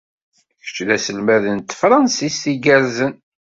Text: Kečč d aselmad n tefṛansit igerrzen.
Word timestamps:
Kečč 0.63 0.77
d 0.87 0.89
aselmad 0.95 1.43
n 1.55 1.57
tefṛansit 1.61 2.43
igerrzen. 2.53 3.13